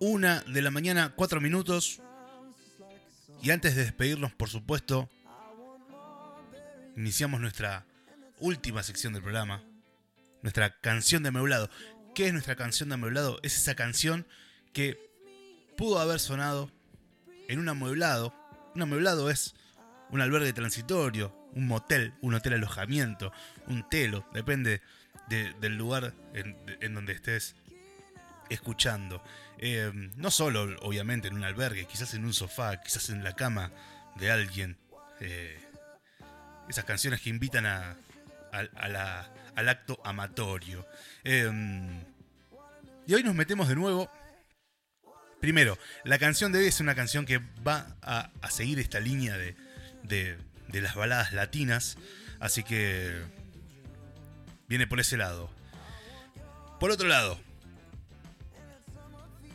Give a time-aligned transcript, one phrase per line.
[0.00, 2.00] Una de la mañana, cuatro minutos.
[3.40, 5.08] Y antes de despedirnos, por supuesto,
[6.96, 7.86] iniciamos nuestra
[8.40, 9.62] última sección del programa,
[10.42, 11.70] nuestra canción de ameblado.
[12.12, 13.38] ¿Qué es nuestra canción de ameblado?
[13.44, 14.26] Es esa canción
[14.72, 14.98] que
[15.76, 16.72] pudo haber sonado
[17.46, 18.34] en un amueblado.
[18.74, 19.54] Un amueblado es
[20.10, 23.32] un albergue transitorio, un motel, un hotel alojamiento,
[23.66, 24.80] un telo, depende
[25.28, 27.56] del lugar en, donde estés
[28.48, 29.24] escuchando.
[29.58, 33.72] Eh, no solo, obviamente, en un albergue, quizás en un sofá, quizás en la cama
[34.14, 34.76] de alguien.
[35.20, 35.58] Eh,
[36.68, 37.96] esas canciones que invitan a,
[38.52, 40.86] al acto amatorio.
[41.24, 41.50] Eh,
[43.08, 44.10] y hoy nos metemos de nuevo
[45.40, 49.54] Primero, la canción de hoy es una canción que va a, seguir esta línea de,
[50.02, 50.38] de,
[50.72, 51.96] las baladas latinas,
[52.40, 53.22] así que
[54.68, 55.50] viene por ese lado.
[56.80, 57.38] Por otro lado,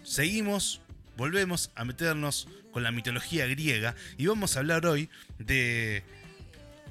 [0.04, 0.82] seguimos,
[1.18, 6.04] volvemos a meternos con la mitología griega y vamos a hablar hoy de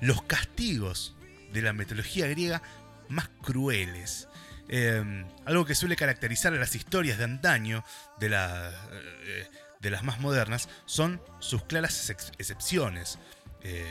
[0.00, 1.14] los castigos
[1.52, 2.62] de la mitología griega
[3.08, 4.28] más crueles.
[4.68, 7.84] Em, algo que suele caracterizar a las historias de antaño,
[8.20, 9.46] de, eh,
[9.80, 12.08] de las más modernas, son sus claras
[12.38, 13.18] excepciones,
[13.62, 13.86] eh,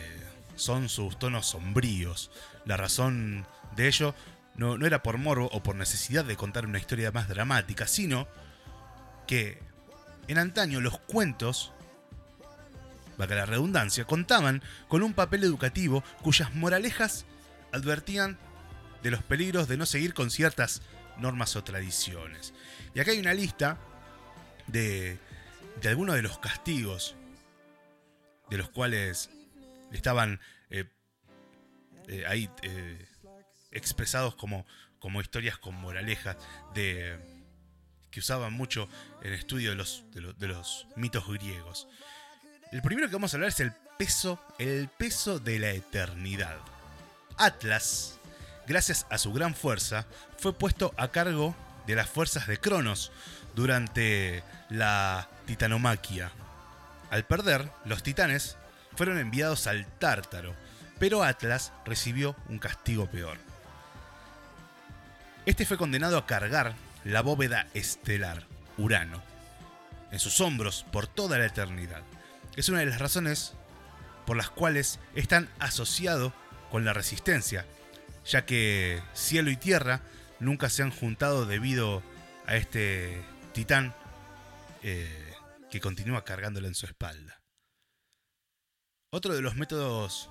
[0.56, 2.31] son sus tonos sombríos.
[2.66, 3.45] La razón
[3.76, 4.16] de ello
[4.56, 8.28] no, era por morbo o por necesidad de contar una historia más dramática, sino
[9.28, 9.61] que
[10.28, 11.72] en antaño los cuentos
[13.28, 17.26] que la redundancia, contaban con un papel educativo cuyas moralejas
[17.73, 18.38] advertían
[19.04, 20.81] de los peligros de no seguir con ciertas
[21.17, 22.54] normas o tradiciones.
[22.95, 23.78] Y acá hay una lista
[24.67, 25.20] de
[25.83, 27.16] algunos de los castigos
[28.50, 29.30] de los cuales
[29.92, 30.86] estaban eh,
[32.08, 33.08] eh, ahí eh,
[33.72, 34.66] expresados como,
[35.00, 36.38] como historias con moralejas
[36.73, 37.20] de,
[38.12, 38.90] que usaban mucho
[39.22, 41.88] en estudio de los, de los mitos griegos.
[42.72, 46.58] El primero que vamos a hablar es el peso, el peso de la eternidad.
[47.38, 48.20] Atlas
[48.70, 50.06] gracias a su gran fuerza,
[50.38, 51.56] fue puesto a cargo
[51.88, 53.11] de las fuerzas de Cronos
[53.56, 56.32] durante la titanomaquia.
[57.10, 58.58] Al perder, los titanes
[58.99, 60.54] fueron enviados al Tártaro,
[60.99, 63.37] pero Atlas recibió un castigo peor.
[65.45, 68.43] Este fue condenado a cargar la bóveda estelar,
[68.77, 69.23] Urano,
[70.11, 72.02] en sus hombros por toda la eternidad.
[72.58, 73.54] Es una de las razones
[74.26, 76.33] por las cuales es tan asociado
[76.70, 77.65] con la resistencia
[78.26, 80.02] ya que cielo y tierra
[80.42, 82.04] nunca se han juntado debido
[82.48, 83.23] a este
[83.54, 83.95] titán
[84.83, 85.33] eh,
[85.71, 87.39] que continúa cargándolo en su espalda.
[89.11, 90.30] Otro de los métodos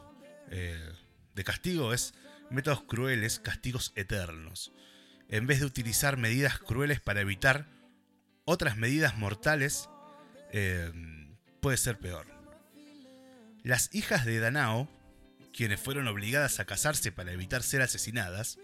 [0.51, 0.93] eh,
[1.35, 2.15] de castigo es
[2.51, 4.73] métodos crueles, castigos eternos.
[5.29, 7.67] En vez de utilizar medidas crueles para evitar
[8.45, 9.89] otras medidas mortales,
[10.53, 10.93] eh,
[11.61, 12.27] puede ser peor.
[13.63, 14.89] Las hijas de Danao
[15.59, 18.61] quienes fueron obligadas a casarse para evitar ser asesinadas,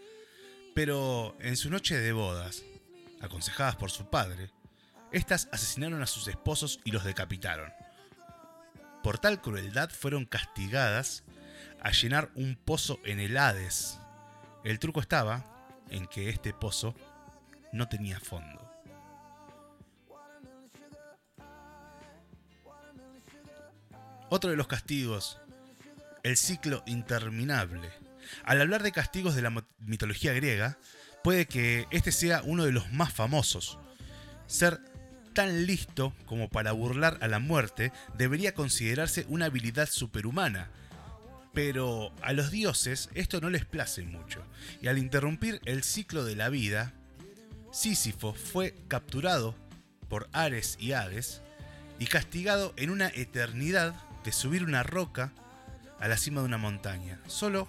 [0.76, 2.62] pero en su noche de bodas,
[3.20, 4.52] aconsejadas por su padre,
[5.10, 7.72] estas asesinaron a sus esposos y los decapitaron.
[9.04, 11.24] Por tal crueldad fueron castigadas
[11.82, 13.98] a llenar un pozo en el Hades.
[14.64, 15.44] El truco estaba
[15.90, 16.94] en que este pozo
[17.70, 18.66] no tenía fondo.
[24.30, 25.38] Otro de los castigos
[26.22, 27.90] el ciclo interminable.
[28.42, 30.78] Al hablar de castigos de la mitología griega,
[31.22, 33.78] puede que este sea uno de los más famosos.
[34.46, 34.80] Ser
[35.34, 40.70] tan listo como para burlar a la muerte debería considerarse una habilidad superhumana.
[41.52, 44.42] Pero a los dioses esto no les place mucho,
[44.80, 46.92] y al interrumpir el ciclo de la vida,
[47.72, 49.54] Sísifo fue capturado
[50.08, 51.42] por Ares y Hades
[51.98, 53.94] y castigado en una eternidad
[54.24, 55.32] de subir una roca
[56.00, 57.68] a la cima de una montaña, solo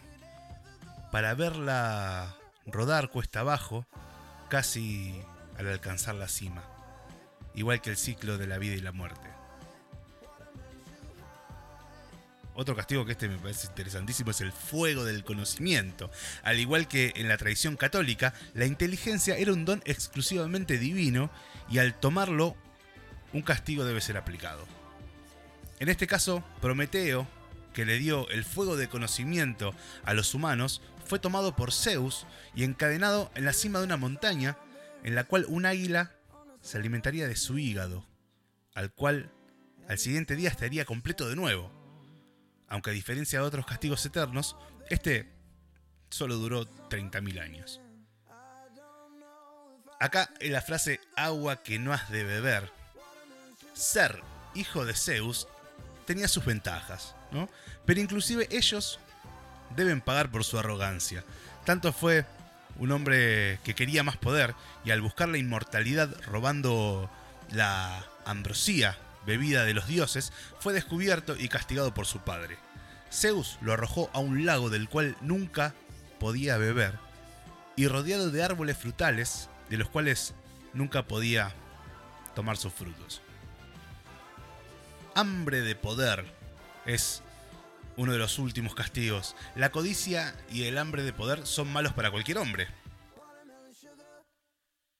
[1.12, 2.36] para verla
[2.66, 3.86] rodar cuesta abajo,
[4.50, 5.22] casi
[5.58, 6.64] al alcanzar la cima,
[7.56, 9.36] igual que el ciclo de la vida y la muerte.
[12.58, 16.10] Otro castigo que este me parece interesantísimo es el fuego del conocimiento.
[16.42, 21.30] Al igual que en la tradición católica, la inteligencia era un don exclusivamente divino
[21.70, 22.56] y al tomarlo,
[23.34, 24.66] un castigo debe ser aplicado.
[25.80, 27.28] En este caso, Prometeo
[27.74, 29.76] que le dio el fuego de conocimiento
[30.06, 32.26] a los humanos fue tomado por Zeus
[32.56, 34.58] y encadenado en la cima de una montaña
[35.04, 36.15] en la cual un águila
[36.66, 38.08] se alimentaría de su hígado,
[38.74, 39.32] al cual
[39.88, 41.72] al siguiente día estaría completo de nuevo.
[42.68, 44.56] Aunque a diferencia de otros castigos eternos,
[44.90, 45.32] este
[46.10, 47.82] solo duró 30.000 años.
[50.00, 52.72] Acá en la frase agua que no has de beber,
[53.76, 54.24] ser
[54.56, 55.48] hijo de Zeus
[56.08, 57.48] tenía sus ventajas, ¿no?
[57.86, 59.00] Pero inclusive ellos
[59.76, 61.24] deben pagar por su arrogancia.
[61.64, 62.26] Tanto fue
[62.78, 67.10] un hombre que quería más poder y al buscar la inmortalidad robando
[67.52, 72.58] la ambrosía, bebida de los dioses, fue descubierto y castigado por su padre.
[73.12, 75.74] Zeus lo arrojó a un lago del cual nunca
[76.20, 76.94] podía beber
[77.76, 80.34] y rodeado de árboles frutales de los cuales
[80.74, 81.54] nunca podía
[82.36, 83.22] tomar sus frutos.
[85.16, 86.26] Hambre de poder
[86.86, 87.24] es
[87.98, 89.36] uno de los últimos castigos.
[89.56, 92.68] La codicia y el hambre de poder son malos para cualquier hombre.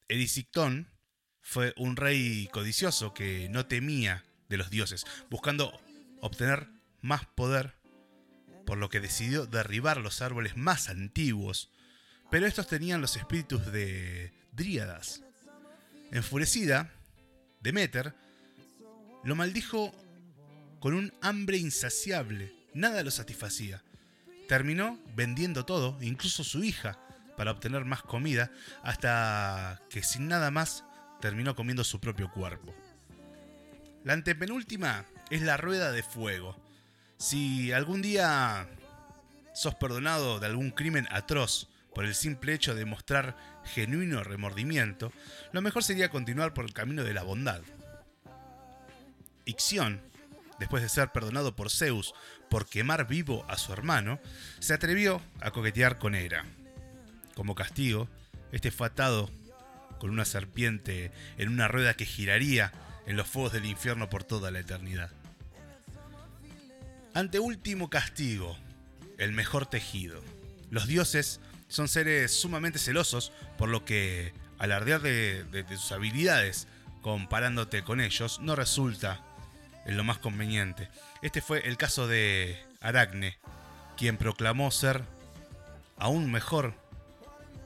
[0.08, 0.88] Edicictón
[1.40, 5.78] fue un rey codicioso que no temía de los dioses, buscando
[6.20, 6.68] obtener
[7.00, 7.74] más poder,
[8.64, 11.70] por lo que decidió derribar los árboles más antiguos,
[12.30, 15.22] pero estos tenían los espíritus de dríadas.
[16.10, 16.92] Enfurecida,
[17.60, 18.14] Demeter
[19.24, 19.92] lo maldijo
[20.80, 23.82] con un hambre insaciable nada lo satisfacía.
[24.48, 26.98] Terminó vendiendo todo, incluso su hija,
[27.36, 28.50] para obtener más comida,
[28.82, 30.84] hasta que sin nada más
[31.20, 32.74] terminó comiendo su propio cuerpo.
[34.04, 36.56] La antepenúltima es la rueda de fuego.
[37.18, 38.68] Si algún día
[39.54, 45.12] sos perdonado de algún crimen atroz por el simple hecho de mostrar genuino remordimiento,
[45.52, 47.62] lo mejor sería continuar por el camino de la bondad.
[49.44, 50.00] Ixión,
[50.58, 52.14] después de ser perdonado por Zeus
[52.48, 54.20] por quemar vivo a su hermano,
[54.58, 56.44] se atrevió a coquetear con Hera.
[57.34, 58.08] Como castigo,
[58.52, 59.30] este fue atado
[59.98, 62.72] con una serpiente en una rueda que giraría
[63.06, 65.10] en los fuegos del infierno por toda la eternidad.
[67.14, 68.56] Ante último castigo,
[69.18, 70.22] el mejor tejido.
[70.70, 76.68] Los dioses son seres sumamente celosos, por lo que alardear de, de sus habilidades
[77.02, 79.24] comparándote con ellos no resulta
[79.94, 80.88] lo más conveniente.
[81.22, 83.38] Este fue el caso de Aracne,
[83.96, 85.02] quien proclamó ser
[85.98, 86.74] aún mejor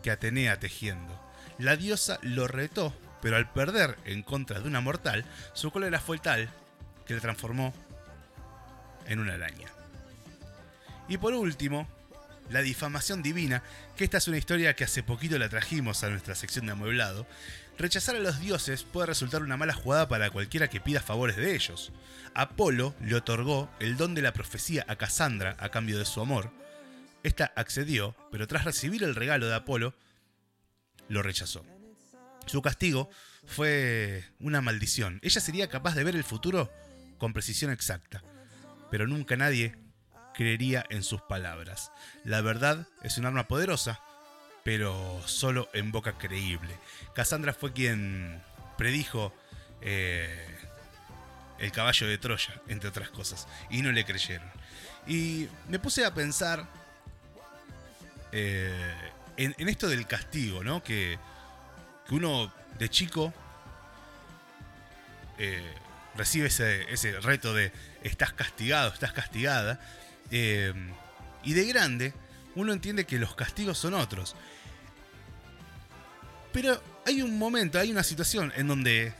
[0.03, 1.19] que Atenea tejiendo.
[1.59, 6.19] La diosa lo retó, pero al perder en contra de una mortal, su cólera fue
[6.19, 6.49] tal
[7.07, 7.73] que le transformó
[9.07, 9.69] en una araña.
[11.09, 11.89] Y por último,
[12.51, 13.63] la difamación divina,
[13.97, 17.27] que esta es una historia que hace poquito la trajimos a nuestra sección de amueblado,
[17.81, 21.55] Rechazar a los dioses puede resultar una mala jugada para cualquiera que pida favores de
[21.55, 21.93] ellos.
[22.35, 26.53] Apolo le otorgó el don de la profecía a Cassandra a cambio de su amor.
[27.23, 29.95] Esta accedió, pero tras recibir el regalo de Apolo,
[31.09, 31.65] lo rechazó.
[32.45, 33.09] Su castigo
[33.47, 35.19] fue una maldición.
[35.23, 36.71] Ella sería capaz de ver el futuro
[37.17, 38.23] con precisión exacta,
[38.91, 39.75] pero nunca nadie
[40.41, 41.93] creería en sus palabras.
[42.25, 44.01] La verdad es un arma poderosa,
[44.65, 46.75] pero solo en boca creíble.
[47.15, 48.41] Cassandra fue quien
[48.79, 49.35] predijo
[49.83, 50.47] eh,
[51.59, 54.51] el caballo de Troya, entre otras cosas, y no le creyeron.
[55.07, 56.67] Y me puse a pensar
[58.33, 58.95] eh,
[59.37, 60.83] en, esto del castigo, ¿no?
[60.83, 61.19] Que,
[62.09, 63.33] uno de chico
[65.39, 65.75] eh,
[66.17, 67.73] recibe ese, reto de
[68.03, 69.79] estás castigado, estás castigada,
[70.31, 72.15] y de grande
[72.55, 74.37] uno entiende que los castigos son otros.
[76.53, 79.15] Pero hay un momento, hay una situación en donde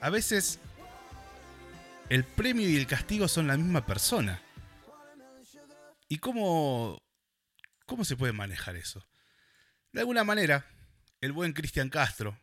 [0.00, 0.58] a veces
[2.08, 4.42] el premio y el castigo son la misma persona.
[6.08, 7.02] ¿Y cómo,
[7.86, 9.04] cómo se puede manejar eso?
[9.92, 10.66] De alguna manera,
[11.20, 12.38] el buen Cristian Castro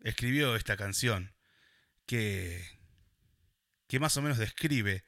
[0.00, 1.34] escribió esta canción
[2.06, 2.66] que,
[3.86, 5.04] que más o menos describe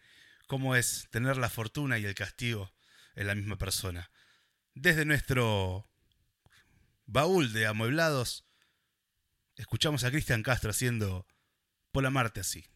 [0.53, 2.75] cómo es tener la fortuna y el castigo
[3.15, 4.11] en la misma persona.
[4.75, 5.89] Desde nuestro
[7.07, 8.45] baúl de amueblados,
[9.57, 11.27] escuchamos a Cristian Castro haciendo
[11.91, 12.67] Por amarte así.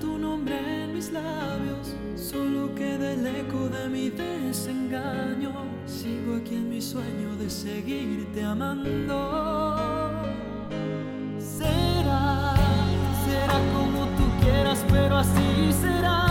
[0.00, 5.52] tu nombre en mis labios, solo queda el eco de mi desengaño.
[5.86, 10.10] Sigo aquí en mi sueño de seguirte amando.
[11.38, 12.54] Será,
[13.24, 16.27] será como tú quieras, pero así será.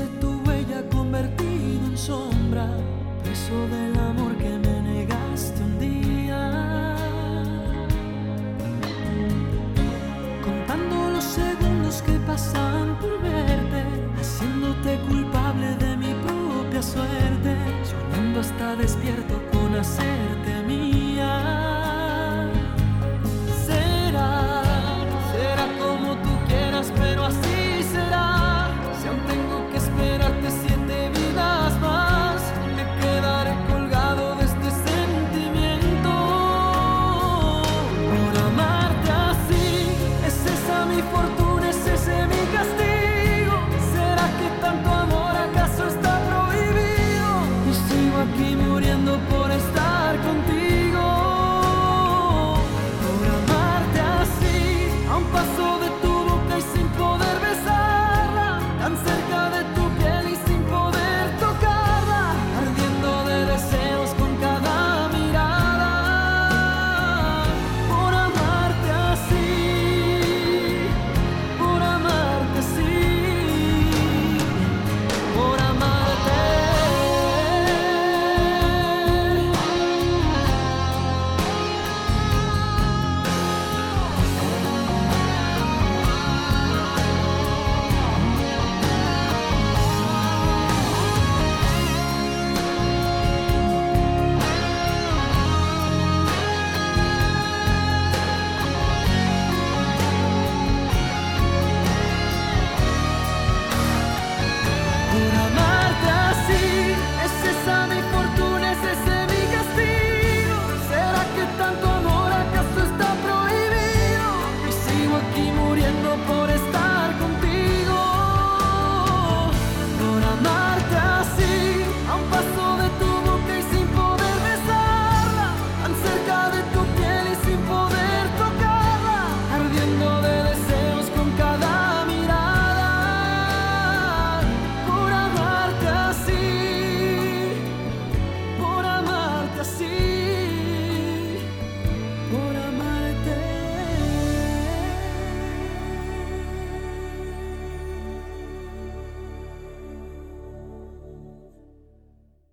[0.00, 2.66] Dejaste tu huella convertido en sombra,
[3.22, 6.96] preso del amor que me negaste un día.
[10.42, 13.84] Contando los segundos que pasan por verte,
[14.18, 20.19] haciéndote culpable de mi propia suerte, soñando hasta despierto con hacer.